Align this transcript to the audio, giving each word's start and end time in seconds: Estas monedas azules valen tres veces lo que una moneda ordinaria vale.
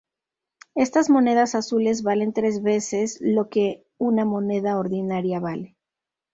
Estas 0.73 1.11
monedas 1.11 1.53
azules 1.53 2.01
valen 2.01 2.33
tres 2.33 2.63
veces 2.63 3.19
lo 3.21 3.49
que 3.49 3.85
una 3.99 4.25
moneda 4.25 4.79
ordinaria 4.79 5.39
vale. 5.39 5.77